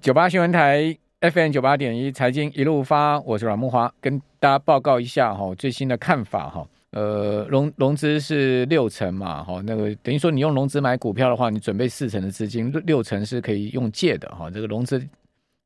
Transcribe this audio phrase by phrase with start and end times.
[0.00, 6.66] 九八新闻台 FM 九八点一财经一路发，我是阮慕华，跟大家报告一下哈最新的看法哈。
[6.92, 14.50] 呃，融融资是六成嘛，哈，那个等于说你用融资买股票的话，你准备四成的资金，六成是可以用借的哈。
[14.50, 15.06] 这个融资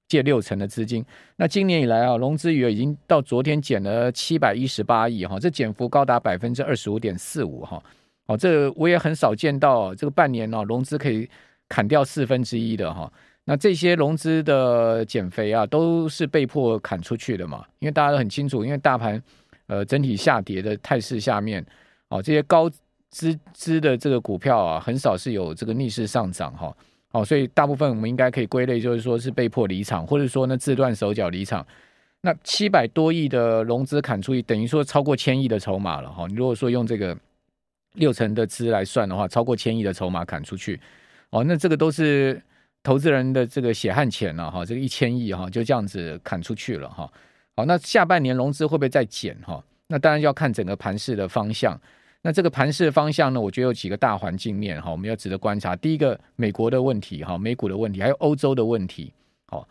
[0.08, 1.04] 借六成的资金，
[1.36, 7.80] 那今年以来啊，融资余额已经到昨天减了七百一十八亿哈，这减幅高达百分之二十五点四五哈。
[8.26, 11.30] 哦，这我也很少见到这个半年哦，融资可以
[11.68, 13.08] 砍掉四分之一的哈。
[13.46, 17.62] 那这些融资的减肥啊，都是被迫砍出去的嘛？
[17.78, 19.22] 因为大家都很清楚，因为大盘
[19.66, 21.62] 呃整体下跌的态势下面，
[22.08, 22.70] 哦，这些高
[23.10, 26.74] 资资的这个股票啊，很少是有这个逆势上涨哈。
[27.12, 31.66] 哦，所以大部分我们应该可以归类，就是说是被迫离场，或者说呢自断手脚离场。
[32.22, 36.26] 那七百多亿的融资砍出去，等于说超过千亿的筹码了哈。
[36.28, 37.14] 你如果说用这个
[37.92, 40.80] 六成的资来算的话，超过千亿的筹码砍出去，
[41.28, 42.40] 哦，那这个都是。
[42.84, 47.10] 投资人的这个血汗钱了哈，这个一千亿哈就这样子砍出去了哈。
[47.56, 49.64] 好，那下半年融资会不会再减哈？
[49.86, 51.80] 那当然要看整个盘势的方向。
[52.20, 55.74] 那这个盘势的方向呢，我觉得有几个大环境面哈，我们要值得观察。
[55.74, 59.10] 第一个，美国的问题哈，美股的问题，还有欧洲的问题。
[59.46, 59.66] 好，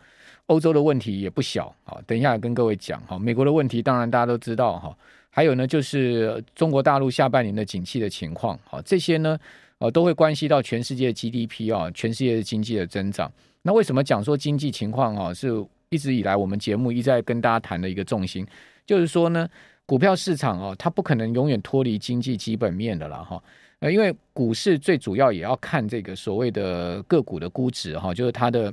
[0.46, 1.72] 欧洲的问题也不小。
[1.84, 3.16] 好，等一下跟各位讲哈。
[3.16, 4.96] 美国的问题当然大家都知道哈。
[5.30, 8.58] 还有呢，就是中国大陆下半年的景气的情况。
[8.64, 9.38] 好，这些呢。
[9.84, 13.30] 呃，都会关系到全世界 GDP 啊，全世界的经济的增长。
[13.60, 15.50] 那为什么讲说经济情况啊，是
[15.90, 18.46] 一直以来我们节目一再跟大家谈的一个重心？
[18.86, 19.46] 就是说呢，
[19.84, 23.42] 股票市场啊，它不可能永远脱离经济基本面的了哈。
[23.80, 28.72] 呃，因为股市最主要也要看这个所谓的个股的估值哈，就是它的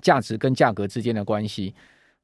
[0.00, 1.72] 价值跟价格之间的关系。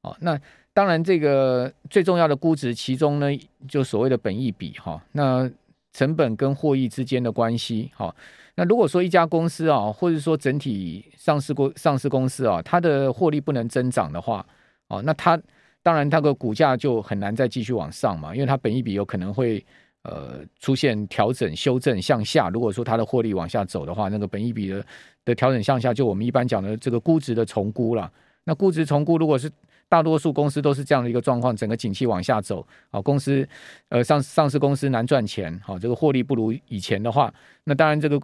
[0.01, 0.37] 哦，那
[0.73, 3.27] 当然这个最重要的估值，其中呢，
[3.69, 5.01] 就所谓的本益比哈。
[5.13, 5.49] 那
[5.91, 8.15] 成本跟获益之间的关系，好，
[8.55, 14.45] 那如果说一家公司啊，或者说整体上市公上市公司啊，它的获利不能增长的话，
[14.87, 15.39] 哦，那它
[15.81, 19.65] 当然它的股价就很难再继续往上嘛，因为它本益比有可能会
[20.03, 22.49] 呃出现调整、修正向下。
[22.49, 24.85] 如果说它的获利往下走的话，那个本益比的
[25.25, 28.11] 的调整向下，就我们一般讲的这个估值的重估了。
[28.43, 29.49] 那估值重估如果是
[29.89, 33.45] 大多数公司都是这样的一个状况，整个景气往下走，好，公司
[33.89, 37.33] 呃上上市公司难赚钱，好，这个获利不如以前的话，
[37.63, 38.21] 那当然这个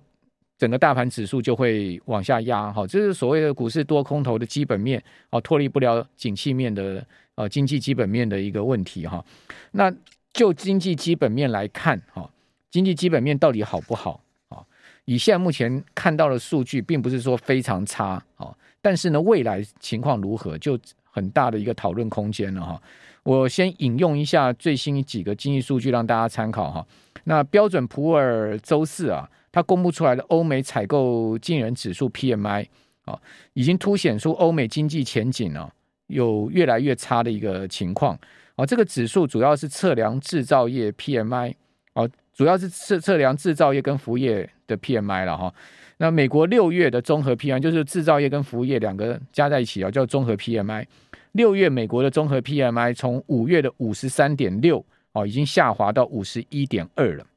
[0.59, 7.03] 整个大盘指数就会往下压，好，这是所谓的股市多空头的基本面，哦，脱离不了景气面的
[7.33, 9.25] 呃经济基本面的一个问题哈。
[9.71, 9.91] 那
[10.33, 12.29] 就经济基本面来看，哈，
[12.69, 14.63] 经济基本面到底好不好啊？
[15.05, 20.79] 以现在目前看到的数据，并不是说非常差，啊，但是呢，未来情况如何就？
[21.15, 22.81] 很大的一个讨论空间了哈，
[23.23, 26.85] 我先引用一下最新几个经济数据让大家参考哈。
[27.23, 32.67] 那标准普尔周四啊，它公布出来的欧美采购经人指数 PMI
[33.05, 33.17] 啊，
[33.53, 35.71] 已经凸显出欧美经济前景啊
[36.07, 38.19] 有越来越差的一个情况
[38.57, 38.65] 啊。
[38.65, 41.53] 这个指数主要是测量制造业 PMI
[41.93, 42.03] 啊，
[42.33, 45.53] 主要是测测量制造业跟服务业的 PMI 了哈。
[45.97, 50.85] 那美国六月的综合 PMI 就是制造业跟服务业两个加在一起啊，叫综合 PMI。
[51.35, 57.27] 六月美国的综合 PMI 从五月的五十三点六哦，已经下滑到五十一点二了，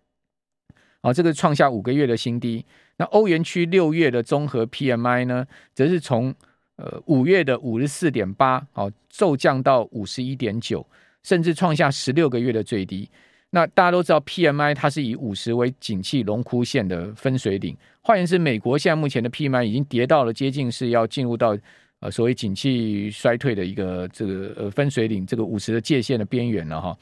[1.01, 2.65] 啊，这个创下五个月的新低。
[2.99, 5.45] 那欧元区六月的综合 PMI 呢，
[5.75, 6.33] 则是从
[6.77, 10.87] 呃五月的五十四点八哦，骤降到五十一点九，
[11.25, 13.11] 甚至创下十六个月的最低。
[13.51, 21.59] 那大家都知道 PMI 它是以五十为景气荣枯线的分水岭，换言之，美国现在目前的 PMI 已经跌到了接近是要进入到。
[22.01, 26.97] 呃，所谓景气衰退的一个这个呃分水岭，这个五十的界限的边缘了哈。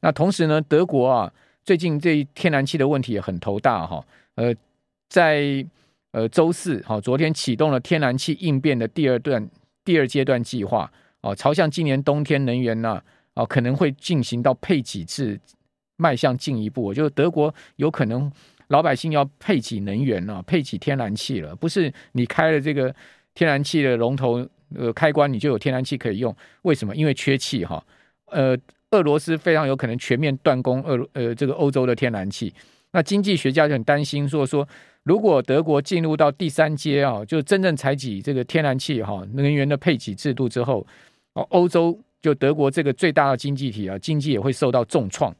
[0.00, 1.32] 那同时呢，德国啊，
[1.64, 4.06] 最近这天然气的问题也很头大哈。
[4.36, 4.54] 呃，
[5.08, 5.66] 在
[6.12, 9.50] 呃周四哈，昨天启动了天然气应变的第二段
[9.84, 10.88] 第二阶段计划
[11.22, 13.02] 哦，朝向今年冬天能源呢
[13.34, 15.40] 啊可能会进行到配给制
[15.96, 18.30] 迈向进一步，就是德国有可能
[18.68, 22.94] 老百姓要配给能源了，配给天然气了，不是你开了这个。
[23.36, 26.34] 天然气的龙头呃开关，你就有天然气可以用。
[26.62, 26.96] 为什么？
[26.96, 27.80] 因为缺气哈。
[28.32, 28.58] 呃，
[28.90, 32.52] 俄罗斯非常有可能全面断供俄呃这个欧洲的天然气。
[32.92, 34.66] 那经济学家就很担心说说，
[35.02, 40.84] 如果德国进入到第三阶啊，就真正采取这个天然气哈能源的配给制度之后，
[41.34, 45.32] 哦，欧洲就德国这个最大的经济体啊，经济也会受到重创。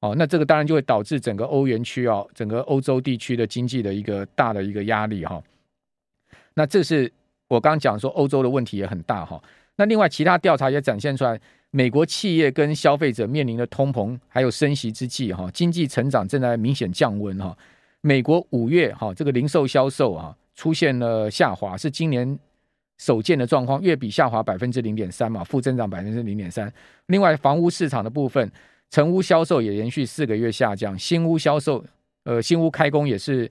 [0.00, 5.42] 哦，那这个当然就会导致整个欧元区啊，整个欧洲地区的经济的一个大的一个压力哈。
[6.54, 7.12] 那这是。
[7.50, 9.42] 我刚刚讲说欧洲的问题也很大哈，
[9.74, 11.38] 那另外其他调查也展现出来，
[11.72, 17.56] 美国企业跟消费者面临的通膨还有升息之际哈，经济成长正在明显降温哈。
[18.02, 22.38] 美国五月哈这个零售销售啊出现了下滑，是今年
[22.98, 26.72] 首见的状况，月比下滑百分之零点三嘛，负增长百分之零点三。
[27.06, 28.48] 另外，房屋市场的部分，
[28.90, 31.84] 成屋销售也连续四个月下降，新屋销售，
[32.22, 33.50] 呃，新屋开工也是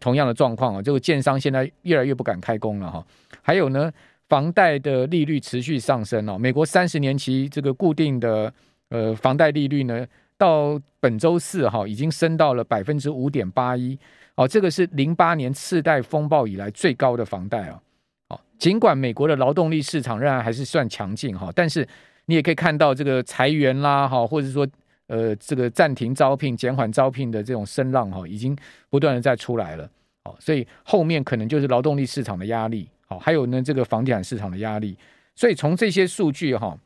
[0.00, 0.82] 同样的状况啊。
[0.82, 3.04] 这个建商现在越来越不敢开工了哈。
[3.42, 3.90] 还有呢，
[4.28, 6.38] 房贷的利率持续上升哦。
[6.38, 8.52] 美国三十年期这个固定的
[8.90, 10.06] 呃房贷利率呢，
[10.36, 13.98] 到本周四哈已经升到了百分之五点八一
[14.34, 17.80] 哦，这个是零八年次贷风暴以来最高的房贷啊。
[18.28, 21.86] 哦尽管美国的劳动力市场仍然还是算强劲哈，但是
[22.26, 24.66] 你也可以看到这个裁员啦哈，或者说
[25.08, 28.56] 呃这个暂停招聘、减缓招聘的这种声浪哈，已经
[28.88, 29.90] 不断的在出来了。
[30.22, 34.96] 哦，所以后面可能就是劳动力市场的压力，好，还有呢这个房地产市场的压力。
[35.34, 36.78] 所以从这些数据哈，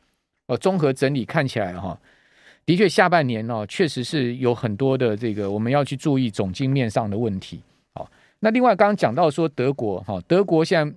[0.46, 1.96] 呃综合整理看起来哈，
[2.64, 7.60] 的确下半年呢确实是有很多的这个我们要去注意总经面上的问题。
[7.94, 8.10] 好，
[8.40, 10.96] 那另外刚刚讲到说德国哈，德国现在。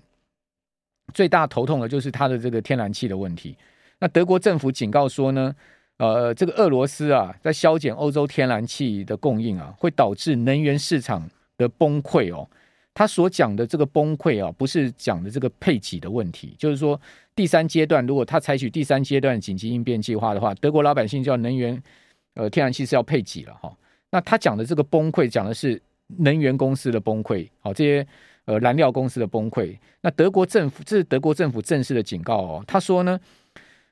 [1.13, 3.55] 最大头痛的就是它的这个天然气的问题。
[3.99, 5.55] 那德国政府警告说呢，
[5.97, 12.47] 呃，这个俄罗斯啊，在削减欧洲天然气的供应啊，会导致能源市场的崩溃哦。
[12.93, 16.99] 他所讲的这个崩溃啊，不是讲的这个配给的问题，就是说
[17.35, 21.81] 第三阶段，如果他采取第三阶段紧急应变计划的话，德国老百姓就要能源，
[22.35, 23.75] 呃，天然气是要配给了哈。
[24.11, 25.81] 那他讲的这个崩溃，讲的是
[26.17, 28.07] 能源公司的崩溃，好这些。
[28.47, 32.63] 呃，燃料公司的崩溃，那德国政府，这是德国政府正式的警告哦。
[32.67, 33.19] 他说呢，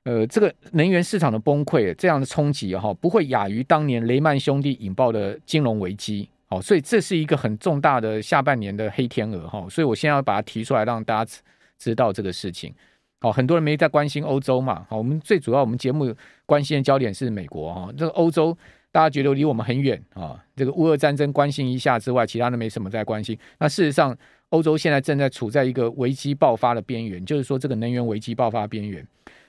[0.05, 6.27] 呃，这个能源市场的崩溃，这样的冲击哈，不会亚于当年雷曼兄弟引爆的金融危机。
[6.47, 9.65] 好，所以这是一个很重大的下半年的黑天鹅哈。
[9.69, 11.41] 所以我现在要把它提出来，让大家
[11.77, 12.73] 知道这个事情。
[13.21, 14.85] 好，很多人没在关心欧洲嘛。
[14.89, 16.13] 好，我们最主要我们节目
[16.45, 17.89] 关心的焦点是美国哈。
[17.97, 18.57] 这个欧洲
[18.91, 20.38] 大家觉得离我们很远啊。
[20.56, 23.38] 这个乌俄战争关心一下之外，其他的没什么在关心。
[23.57, 24.17] 那事实上。
[24.49, 29.03] 欧洲现在正在处在一个危机爆发的边缘，就是说这个能源危机爆发边缘。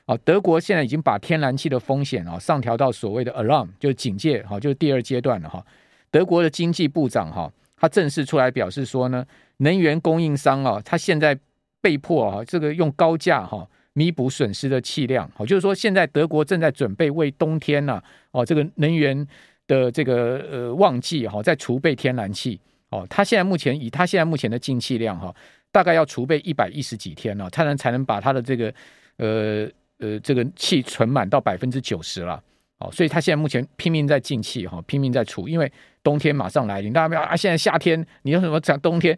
[0.07, 5.65] 啊，德国现在已经把天然气的风险啊上调到所谓的 alarm，就是警戒，哈，就是第二阶段了哈。
[6.11, 9.25] 德国的经济部长哈，他正式出来表示说呢，
[9.59, 11.39] 能源供应商啊，他现在
[11.81, 19.27] 被迫啊，这个用高价哈弥补损失的气量，好，就是说现在德国正在准备为冬天呐，哦，这个能源
[19.67, 22.61] 的这个呃旺季哈，在储备天然气。
[22.91, 25.35] 哦，他现在目前以他现在目前的进气量哈，
[25.73, 28.73] 大概要储备一百一十几天了，才能才能把他的这个
[29.17, 29.69] 呃
[29.99, 32.43] 呃这个气存满到百分之九十了。
[32.79, 36.93] 哦，所以他现在目前拼命在进气哈，拼命在储，因为冬天马上来临。
[36.93, 39.17] 大家不要啊，现在夏天，你有什么讲冬天？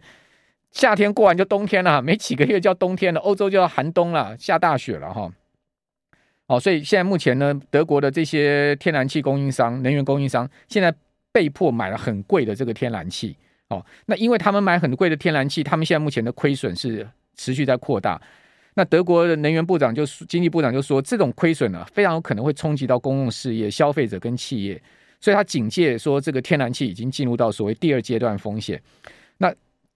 [0.71, 5.31] 夏天过完就冬天了，没几个月就冬天了，欧洲就要寒冬了，下大雪了哈。
[6.45, 10.93] 哦，所以现在目前呢，德国的这些天然气供应商、能源供应商现在
[11.31, 13.35] 被迫买了很贵的这个天然气。
[13.69, 18.21] 哦，那因为他们买很贵的天然气，他们现在目前的亏损是持续在扩大。
[18.77, 24.79] 那德国的能源部长就经济部长就说，这种亏损呢，非常有可能会冲击到公共事业、消费者跟企业，
[25.19, 28.79] 所以他警戒说，这个天然气已经进入到所谓第二阶段风险。
[29.39, 29.51] 那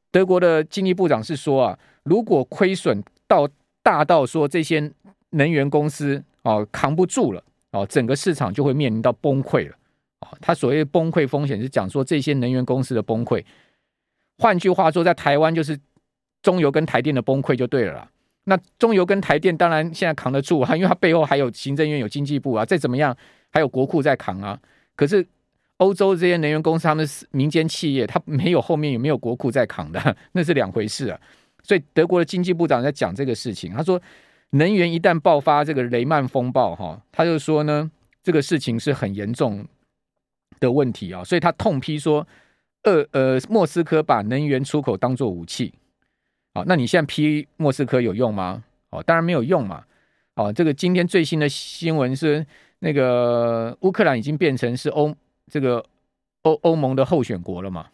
[0.09, 3.47] 德国的经济部长是说啊，如果亏损到
[3.83, 4.91] 大到说这些
[5.29, 7.43] 能源公司哦扛不住了
[7.73, 9.75] 哦，整个市场就会面临到崩溃了。
[10.39, 13.45] 他所谓崩溃风险是讲说这些能源公司的崩溃，
[14.39, 15.79] 换句话说，在台湾就是
[16.41, 18.09] 中油跟台电的崩溃就对了啦。
[18.45, 23.15] 那中油跟台电当然现在扛得住啊，因为它背后还有行政院、有经济部啊，再怎么样
[23.51, 24.59] 还有国库在扛啊。
[24.95, 25.25] 可是
[25.77, 31.19] 欧洲这些能源公司，他们是民间企业，它没有后面有没有国库在扛的， 那是两回事啊。
[31.63, 34.01] 所以德国的经济部长在讲这个事情，他说
[34.51, 37.89] 能源一旦爆发这个雷曼风暴，哈，他就说呢，
[38.23, 39.63] 这个事情是很严重
[40.59, 42.27] 的问题啊，所以他痛批说，
[42.83, 45.71] 呃呃，莫斯科把能源出口当做武器，
[46.53, 48.63] 好，那你现在批莫斯科有用吗？
[48.89, 49.85] 哦，当然没有用嘛。
[50.35, 52.45] 哦，这个今天最新的新闻是，
[52.79, 55.15] 那个乌克兰已经变成是欧
[55.47, 55.85] 这个
[56.41, 57.87] 欧欧盟的候选国了嘛。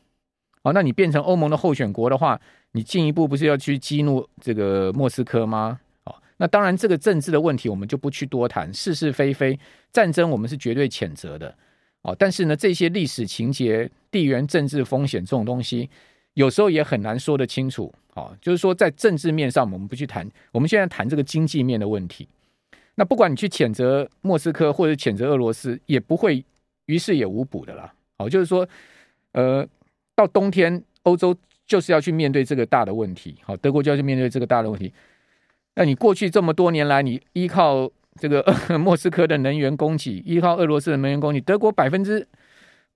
[0.63, 2.39] 哦，那你变成欧盟的候选国的话，
[2.71, 5.79] 你进一步不是要去激怒这个莫斯科吗？
[6.05, 9.59] 哦，那当然这个政治的问题我们就不去多谈，是是非非，
[9.91, 11.53] 战争我们是绝对谴责的。
[12.01, 15.89] 哦，但是呢，这些历史情节、地缘政治风险这种东西，
[16.33, 17.93] 有时候也很难说得清楚。
[18.17, 22.27] 哦，就是说在政治面上，我们不去谈，我们现在谈这个经济面的问题。
[22.95, 26.43] 那不管你去谴责莫斯科或者谴责俄罗斯，也不会
[26.87, 27.93] 于事也无补的啦。
[28.17, 28.67] 哦，就是说，
[29.33, 29.65] 呃，
[30.15, 33.35] 到冬天，欧洲就是要去面对这个大的问题。
[33.43, 34.91] 好，德国就要去面对这个大的问题。
[35.75, 37.89] 那你过去这么多年来，你依靠。
[38.19, 38.43] 这个
[38.79, 42.27] 莫斯科的能源供给依靠俄罗斯的能源供给，德国百分之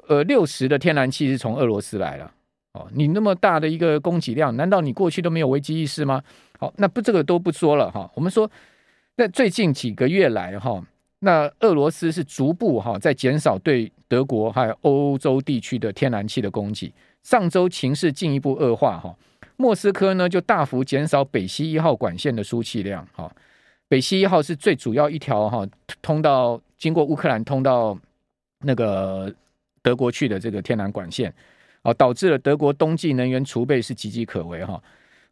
[0.07, 2.31] 呃六十的天然气是从俄罗斯来的，
[2.73, 6.23] 哦，你那么大的一个供给量，难道你过去都没有危机意识吗？
[6.57, 8.09] 好，那不这个都不说了哈。
[8.15, 8.49] 我们说，
[9.17, 10.81] 在最近几个月来哈，
[11.19, 16.93] 那俄罗斯是逐步哈在减少对德国还有欧洲地区的天然气的供给。
[17.23, 19.13] 上周情势进一步恶化哈，
[19.57, 23.29] 莫斯科呢就大幅减少北溪一号管线的输气量哈。
[23.89, 25.67] 北溪一号是最主要一条哈
[26.01, 27.97] 通到经过乌克兰通到
[28.63, 29.29] 那个
[29.83, 31.33] 德国去的这个天然管线。
[31.83, 34.81] 哦，导致了德国冬季能源储备是岌岌可危哈。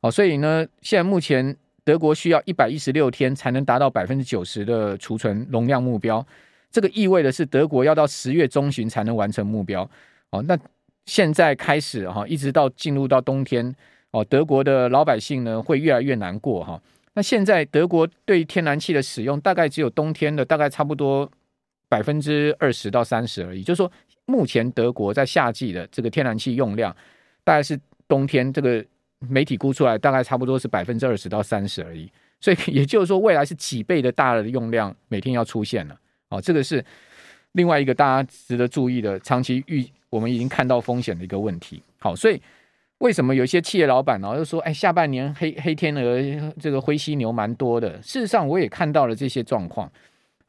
[0.02, 6.26] 哦，所以呢，现在目前德国需要一百一十六天才能达到百分之九十的储存容量目标。
[6.72, 9.88] 这个意味的是德国要到十月中旬才能完成目标。
[10.32, 10.58] 哦，那
[11.06, 13.76] 现在开始哈，一直到进入到冬天，
[14.10, 16.82] 哦，德国的老百姓呢会越来越难过哈。
[17.14, 21.30] 那现在德国对天然气的使用大概只有冬天的大概差不多
[21.88, 23.92] 百分之二十到三十而已，就是说。
[24.30, 26.96] 目前德国在夏季的这个天然气用量，
[27.44, 28.86] 大概是冬天这个
[29.18, 32.08] 媒体估出来，大概差不多是百分之二十到三十而已。
[32.40, 36.00] 所以 也就是说，未来是几倍的大的用量每天要出现了。
[36.30, 36.86] 哦，这个是
[37.54, 41.82] 另外一个大家值得注意的长期预，我们已经看到风险的一个问题。
[41.98, 42.40] 好，所以
[43.00, 48.00] 为什么有些企业老板呢，就说，哎，下半年黑黑天鹅这个灰犀牛蛮多的。
[48.04, 49.92] 事实上，我也看到了这些状况。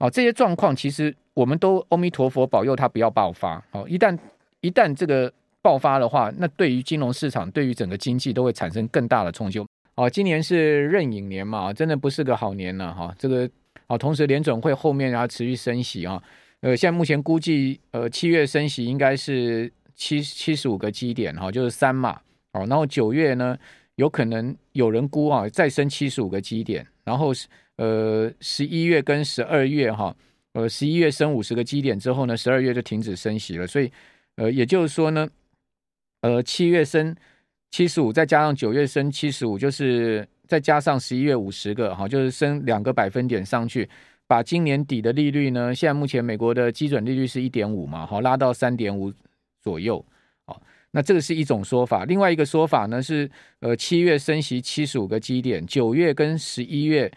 [0.01, 1.15] 哦，这些状况其实。
[1.33, 3.65] 我们都阿弥陀佛保佑它不要爆发。
[3.71, 4.19] 好，一旦
[4.61, 9.65] 一旦这个爆发的话，那对于金融市场，对于整个经济都会产生更大的冲击。
[9.95, 13.15] 哦，今年是壬寅年嘛，真的不是个好年了哈。
[13.17, 13.49] 这个
[13.87, 16.23] 哦，同时联准会后面要持续升息啊。
[16.61, 22.21] 呃，现在目前估计，呃，七月升息应该是七七十五个基点哈，就是三嘛。
[22.53, 23.57] 哦，然后九月呢，
[23.95, 26.87] 有可能有人估啊，再升七十五个基点。
[27.05, 30.15] 然后是呃，十一月跟十二月哈。
[30.53, 33.67] 呃，十一月升五十个基点之后呢，十二月就停止升息了。
[33.69, 33.89] 所以，
[34.35, 35.29] 呃，也就是说呢，
[36.23, 37.15] 呃，七月升
[37.71, 43.89] 七十五，再加上九月升七十五，就是再加上十一月五十个，哈，就是升两个百分点上去，
[44.27, 49.13] 把今年底的利率呢，现在目前美国的基准利率是一点五嘛，好，拉到三点五
[49.63, 50.05] 左右，
[50.93, 52.05] 那这个是一种说法。
[52.05, 53.31] 另外一个说法呢是，
[53.61, 57.11] 呃，七月升息七十五个基点，九月跟十一月，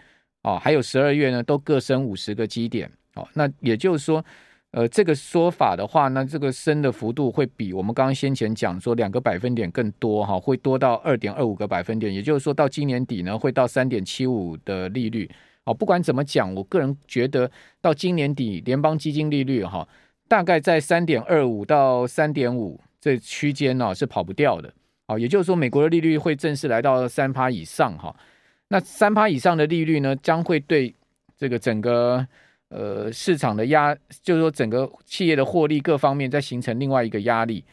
[0.44, 2.90] 哦，还有十二月呢，都各升五十个基点。
[3.16, 4.24] 哦，那也就是说，
[4.72, 12.14] 呃，这个说法的话，那这个升的幅度会比我们刚刚先前讲说两个百分点更多哈，会多到二点二五个百分点。
[12.14, 15.30] 也就是说到今年底呢，会到三点七五的利率。
[15.64, 17.50] 好，不管怎么讲，我个人觉得
[17.82, 19.88] 到今年底联邦基金利率哈，
[20.28, 24.72] 大概在三点二五到三点五这区间呢是跑不掉的。
[25.08, 28.16] 好，也就是说美国的利率会正式来到三趴以上哈。
[28.70, 30.94] 那三趴以上的利率呢，将会对
[31.38, 32.26] 这个整个。
[32.70, 37.64] 呃，市场的压，就是说整个企业的获利各方面在形成另外一个压力。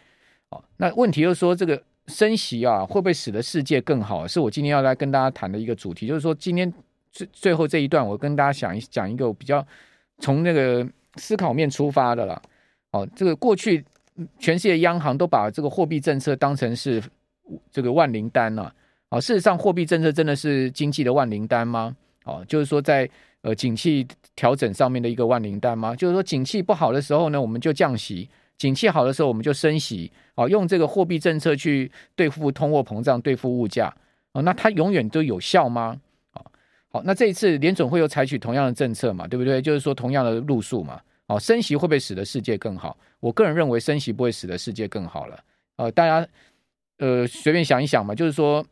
[0.50, 4.28] 哦，那问题就是说，这个升息啊，会不会使得世界更好？
[4.28, 6.06] 是我今天要来跟大家谈的一个主题。
[6.06, 6.70] 就是说，今天
[7.10, 9.66] 最最后这一段，我跟大家讲一讲一个比较
[10.18, 12.42] 从那个思考面出发的了。
[12.90, 13.82] 哦，这个过去
[14.38, 17.02] 全世界央行都把这个货币政策当成是
[17.70, 18.72] 这个万灵丹了。
[19.08, 21.96] 啊，事实上，货币政策真的是经济的万灵丹吗？
[22.24, 23.08] 哦，就是说在。
[23.42, 25.96] 呃，景气调整上面的一个万灵丹吗？
[25.96, 30.12] 就是说，景气不好的时候呢，我们就降息；景气好的时候，我们就升息。
[30.34, 33.90] 哦，用这个货币政策去对付通货膨胀、对付物价。
[34.32, 35.98] 哦，那它永远都有效吗？
[36.34, 36.44] 哦，
[36.90, 39.62] 好，那这一次联准会又采取同样的政策嘛，对不对？
[39.62, 41.00] 就是说同样的路数嘛。
[41.30, 42.96] 哦，升息会不会使得世界更好？
[43.20, 45.38] 我个人认为升息不会使得世界更好了。
[45.76, 46.26] 呃，大家
[46.98, 48.64] 呃随便想一想嘛，就是说。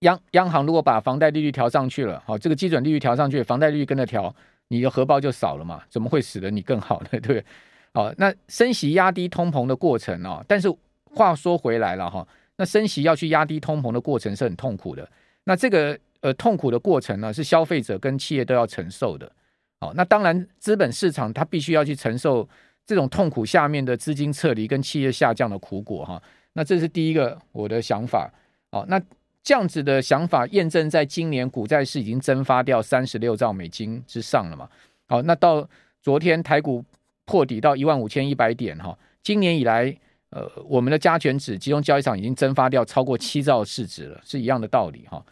[0.00, 4.34] 央央行如果把房贷利率调上去了，好，这个基准利率调上去，房贷利率跟着调，
[4.68, 5.82] 你的荷包就少了嘛？
[5.90, 7.08] 怎么会使得你更好呢？
[7.10, 7.44] 对 不对？
[7.92, 10.74] 好，那升息压低通膨的过程哦，但是
[11.04, 15.06] 话说回来了哈，那升息要去压低通膨的过程是很痛苦的。
[15.44, 19.30] 那这个呃痛苦的过程呢，是消费者跟企业都要承受的。
[19.80, 22.48] 好，那当然资本市场它必须要去承受
[22.86, 26.22] 这种痛苦下面的资金撤离跟企业下降的苦果哈。
[26.52, 28.32] 那这是第一个我的想法。
[28.70, 29.02] 好，那。
[29.42, 34.68] 这样子的想法验证在今年股债市已经蒸发掉三十六兆美金之上了嘛？
[35.08, 35.66] 好，那到
[36.02, 36.84] 昨天台股
[37.24, 39.96] 破底到一万五千一百点哈，今年以来，
[40.28, 45.24] 呃，我们的加权指集中交易场已经蒸发掉超过七兆市值了，是一样的道理哈。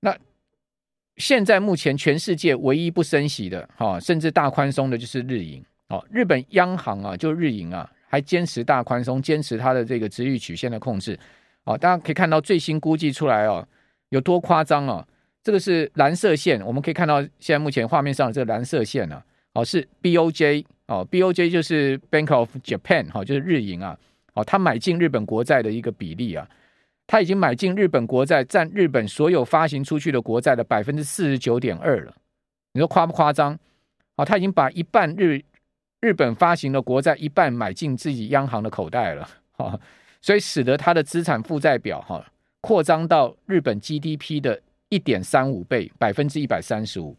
[0.00, 0.16] 那
[1.16, 11.18] 现在目前全世界唯一不升息的哈，甚至大宽松的就是日银哦，日本央行啊，就日银啊，还坚持大宽松，坚持它的这个殖利率曲线的控制。
[11.64, 13.66] 哦，大家可以看到最新估计出来哦，
[14.10, 15.06] 有多夸张哦。
[15.42, 19.22] 这个是蓝色线，我们可以看到现在目前画面上的这个蓝色线呢，
[19.54, 23.96] 哦是 BOJ 哦，BOJ 就是 Bank of Japan 哈，就是日银啊。
[24.34, 26.46] 哦，他买进日本国债的一个比例啊，
[27.06, 32.14] 他已经买进日本国债占日本所有发行出去的国债的百分之四十九点二了。
[32.72, 33.58] 你说夸不夸张？
[34.16, 35.42] 哦，他已经把一半日
[36.00, 39.28] 日本发行的国债一半买进自己央行的口袋了。
[39.52, 39.78] 哈，
[40.20, 42.24] 所以使得他的资产负债表哈
[42.60, 47.16] 扩张到日本 GDP 的一点三五倍，百分之一百三十五。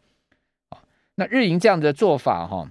[1.15, 2.70] 那日银这样的做法哈，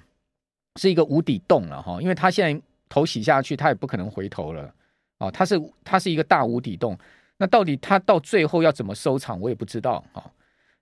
[0.77, 4.73] 是一个无底洞了哈，因为他现在头洗下去，他也不可能回头了
[5.19, 6.97] 啊，它是它是一个大无底洞。
[7.39, 10.25] 那到底它到最后要怎么收场，我也不知道啊。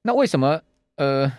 [0.03, 0.61] 那为什么
[0.97, 1.33] 呃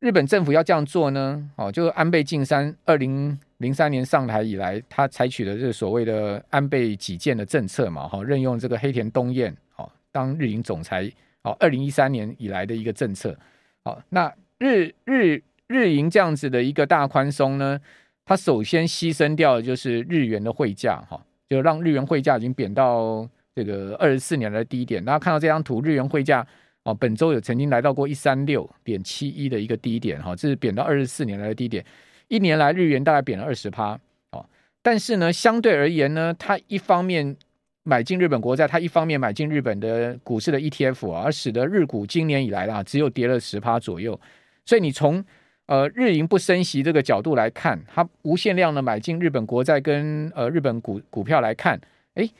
[0.00, 1.50] 日本政府要这样做呢？
[1.56, 11.10] 哦，就是安倍晋三二零零三年上台以来，他采取的这个所谓的安倍己见的政策嘛，哈，任用这个黑田东彦哦当日营总裁
[11.42, 13.36] 哦，二零一三年以来的一个政策。
[13.84, 17.80] 好，那日日日营这样子的一个大宽松呢，
[18.24, 25.04] 它首先牺牲掉的就是日元的汇价哈，就让日元汇价已经贬到这个二十四年的低点。
[25.04, 26.46] 大家看到这张图，日元汇价
[26.82, 31.84] 哦，本周有曾经来到过一三六点七一的一个低点哈，这是贬到二十四年来的低点。
[32.28, 33.98] 一年来日元大概贬了二十趴，
[34.32, 34.44] 哦，
[34.82, 37.36] 但是呢，相对而言呢，它一方面
[37.84, 44.18] 买进日本国债，它一方面买进日本的股市的 ETF 啊，而使得日股今年以来啊，只有跌了十趴左右。
[44.66, 45.24] 所以你从
[45.66, 51.80] 呃日银不升息这个角度来看，它无限量的买进日本国债跟呃日本股股票来看，
[52.14, 52.30] 诶，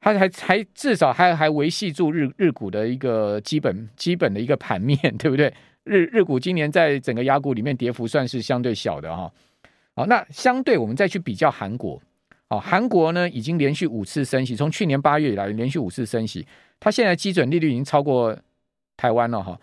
[0.00, 5.52] 它还还至少还还维系住日日股的一个基本基本的一个盘面， 对不对？
[5.84, 9.32] 日日股今年在整个亚股里面跌幅算是相对小的哈，
[9.96, 12.00] 好，那相对我们再去比较韩国，
[12.48, 16.46] 好，韩国呢已经连续五次升息，从去年八月以来连续五次升息，
[16.78, 18.36] 它现在基准利率已经超过
[18.98, 19.58] 台湾了哈，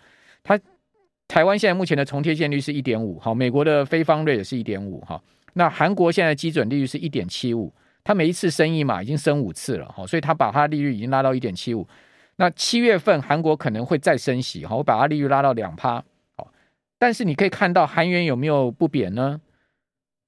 [1.28, 11.86] 台湾现在目前的重贴现率是一点五，好，美国的非方瑞也是一点五哈，那韩国现在基准利率是一点七五，它每一次升一码已经升五次了哈，所以它把它利率已经拉到一点七五。
[12.36, 16.02] 那七月份韩国可能会再升息，哈，我把它利率拉到两趴，
[16.36, 16.50] 好，
[16.98, 19.40] 但是你可以看到韩元有没有不贬呢？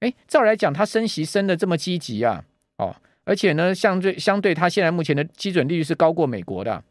[0.01, 2.43] 诶，照来讲，它升息升的这么积极啊，
[2.77, 6.83] 哦，而且呢，相对相对，它现在目前的基准利率是高过美国的，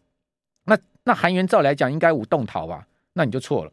[0.64, 2.88] 那那韩元照来讲应该无动逃吧？
[3.12, 3.72] 那你就错了，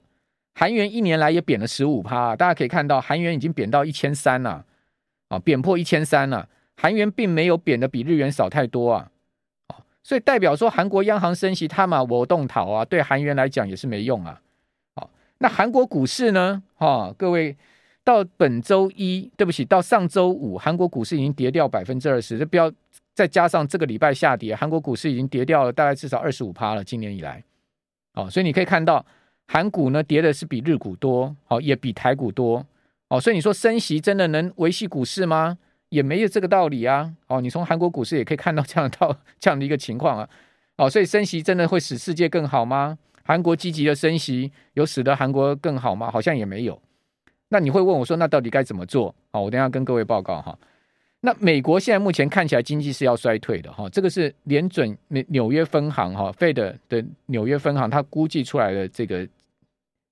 [0.59, 4.65] 韩元一年来也贬了十五趴，大家可以看到韩元已经贬到一千三了，
[5.27, 9.11] 啊，贬破一千三了，韩元并没有贬的比日元少太多啊。
[10.01, 14.41] 所以代表说，韩国央行升息，他嘛我动逃啊，对韩元来讲也是没用啊。
[14.95, 16.63] 好，那韩国股市呢？
[16.73, 17.55] 哈，各位
[18.03, 22.71] 到本周一，对不起，到上周五，韩国股市已经跌掉百分之二十，这不要
[23.13, 27.43] 再加上这个礼拜下跌，韩国股市已经跌掉了大概至少二十五趴了，今年以来。
[28.13, 29.05] 哦，所以你可以看到，
[29.47, 32.65] 韩股呢跌的是比日股多，好，也比台股多。
[33.09, 35.57] 哦，所以你说升息真的能维系股市吗？
[35.89, 37.13] 也没有这个道理啊！
[37.27, 40.29] 哦，你从韩国股市也可以看到这样到 这样的一个情况啊！
[40.75, 42.97] 哦，所以升息真的会使世界更好吗？
[43.23, 46.11] 韩国积极的升息有使得韩国更好吗？
[46.11, 46.81] 好像也没有。
[47.47, 49.15] 那你会问我说，那到底该怎么做？
[49.31, 50.59] 好，我等下跟各位报告哈。
[51.21, 54.97] 那美国现在目前看起来经济是要衰退的哈，这个是联准
[55.29, 56.53] 纽约分行哈，Fed
[56.89, 59.25] 的纽约分行，它估计出来的这个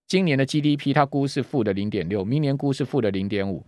[0.08, 3.66] 今年的 GDP，它估是负的零点六，明年估是负的零点五。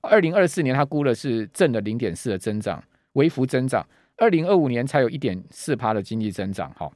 [0.00, 2.82] 二零二四年，它估的是正的零点四的增长，
[3.14, 3.86] 微幅增长。
[4.16, 6.90] 二零二五年才有一点四趴的经济增长，哈。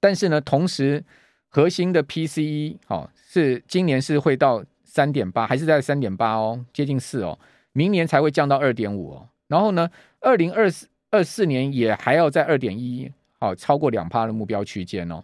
[0.00, 1.04] 但是呢，同时
[1.48, 7.38] 核心的 PCE，哈，是今年是会到三点八，还是在三点八哦，接近四哦。
[7.72, 9.28] 明年才会降到二点五哦。
[9.46, 15.22] 然后呢，二零二四二四年也还要在二点一，好，超过两趴的目标区间哦。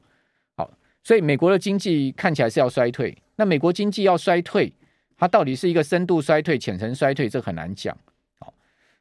[1.02, 3.16] 所以美国的经济看起来是要衰退。
[3.36, 4.72] 那美国经济要衰退。
[5.14, 7.96] 它到底是一个深度衰退、浅层衰退，这很难讲。
[8.40, 8.52] 好，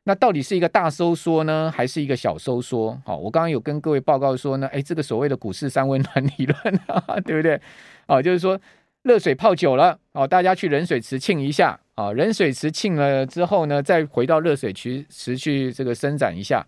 [0.03, 2.95] 那到底是一个大收缩呢，还是一个小收缩？
[3.03, 7.59] 好，我刚刚有跟各位报告说呢，哎，这个所谓的股市三温暖理论啊， 对不对？
[8.05, 8.59] 啊，就是说
[9.01, 16.63] 热水泡久了，哦，大家去冷水池浸一下啊，冷水池浸了之后呢，再回到热水池池去这个伸展一下。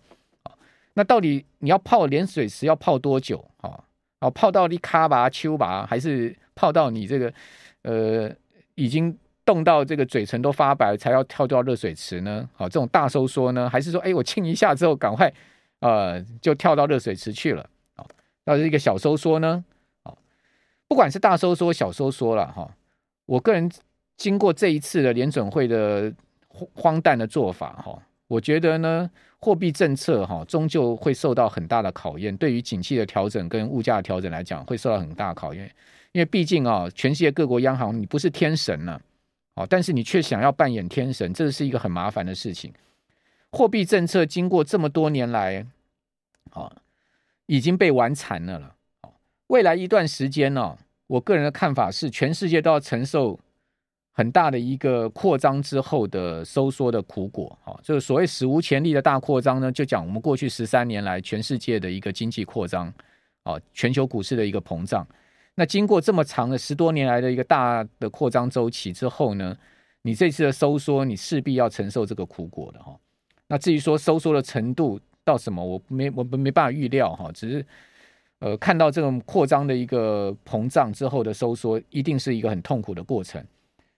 [0.94, 3.48] 那到底你要泡冷水池要泡多久？
[3.58, 3.83] 啊，
[4.24, 7.32] 哦，泡到你卡吧、丘吧，还是泡到你这个
[7.82, 8.30] 呃
[8.74, 9.16] 已经。
[9.46, 12.48] 冻到这个嘴唇都发白才要跳到热水池呢？
[12.54, 15.30] 好，这种大收缩呢，还是说，哎，我亲一下之后赶快，
[15.80, 17.68] 呃，就跳到热水池去了？
[17.94, 18.08] 好，
[18.44, 19.62] 那是一个小收缩呢？
[20.02, 20.16] 好，
[20.88, 22.74] 不管是大收缩、小收缩了哈，
[23.26, 23.70] 我个人
[24.16, 26.10] 经过这一次的联准会的
[26.48, 32.36] 荒诞的做法哈，我觉得呢，货币政策哈，终究会受到很大的考验。
[32.36, 35.70] 对于景气的调整跟物价的调整来讲，会受到很大考验，
[36.12, 39.00] 因为毕竟啊，全世界各国央行你不是天神呢。
[39.56, 42.72] 哦，但是你却想要扮演天神，这是一个很麻烦的事情。
[43.52, 45.64] 货币政策经过这么多年来，
[46.50, 46.72] 啊，
[47.46, 48.74] 已经被玩残了了。
[49.48, 53.38] 未来一段时间呢，我个人的看法是，全世界都要承受
[54.16, 57.58] 很大的一个扩张之后的收缩的苦果。
[57.64, 62.86] 哈，就是所谓史无前例的大扩张呢，就讲我们过去十三年来全世界的一个经济扩张，
[63.42, 65.04] 啊，全球股市的一个膨胀。
[65.56, 69.56] 那经过这么长的十多年来的一个大的扩张周期之后呢，
[70.02, 72.96] 你这次的收缩，你势必要承受这个苦果的哈。
[73.48, 77.30] 那至于说收缩的程度到什么，我没我没办法预料哈。
[77.32, 77.66] 只是
[78.38, 83.44] 呃看到这种扩张的一个膨胀之后的收缩，一定是一个很痛苦的过程。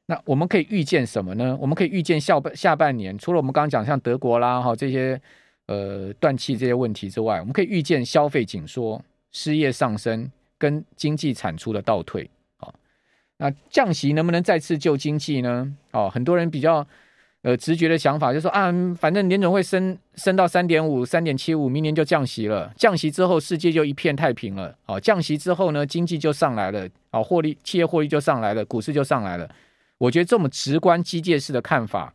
[0.06, 1.56] 那我们可以预见什么呢？
[1.60, 5.20] 我们可以预见下半下半年，除了我们刚刚讲像德国啦哈这些
[5.66, 10.30] 呃断气这些问题之外，我们可以预见消费紧缩、失业上升。
[10.58, 12.72] 跟经济产出的倒退，啊，
[13.36, 15.70] 那降息能不能再次救经济呢？
[15.90, 16.86] 哦，很多人比较
[17.42, 22.72] 呃直觉的想法就说啊，反正联总会升升到三点五、三点七五，明年就降息了。
[22.74, 24.74] 降息之后，世界就一片太平了。
[24.86, 29.46] 哦，降息之后呢，经济就上来了，哦，获利企业获利就上来了，股市就上来了。
[29.98, 32.14] 我觉得这么直观机械式的看法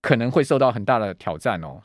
[0.00, 1.76] 可能会受到很大的挑战哦。